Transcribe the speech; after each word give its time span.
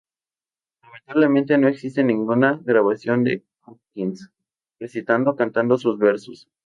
Lamentablemente 0.81 1.59
no 1.59 1.67
existe 1.67 2.03
ninguna 2.03 2.59
grabación 2.63 3.23
de 3.23 3.45
Hopkins 3.67 4.31
recitando 4.79 5.29
o 5.29 5.35
cantando 5.35 5.77
sus 5.77 5.99
versos. 5.99 6.49